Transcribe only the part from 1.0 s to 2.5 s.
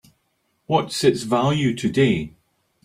its value today?